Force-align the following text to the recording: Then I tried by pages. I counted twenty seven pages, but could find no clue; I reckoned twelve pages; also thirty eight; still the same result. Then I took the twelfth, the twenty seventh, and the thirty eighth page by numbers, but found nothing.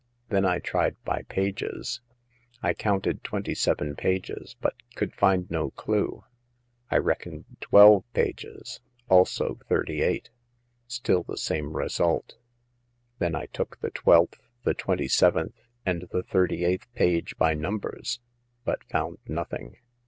Then 0.29 0.45
I 0.45 0.57
tried 0.57 0.95
by 1.03 1.21
pages. 1.29 2.01
I 2.63 2.73
counted 2.73 3.23
twenty 3.23 3.53
seven 3.53 3.95
pages, 3.95 4.55
but 4.59 4.73
could 4.95 5.13
find 5.13 5.45
no 5.51 5.69
clue; 5.69 6.23
I 6.89 6.97
reckoned 6.97 7.45
twelve 7.59 8.11
pages; 8.13 8.79
also 9.09 9.59
thirty 9.69 10.01
eight; 10.01 10.31
still 10.87 11.21
the 11.21 11.37
same 11.37 11.77
result. 11.77 12.37
Then 13.19 13.35
I 13.35 13.45
took 13.53 13.79
the 13.81 13.91
twelfth, 13.91 14.41
the 14.63 14.73
twenty 14.73 15.07
seventh, 15.07 15.53
and 15.85 16.07
the 16.11 16.23
thirty 16.23 16.65
eighth 16.65 16.91
page 16.95 17.37
by 17.37 17.53
numbers, 17.53 18.21
but 18.65 18.83
found 18.85 19.19
nothing. 19.27 19.75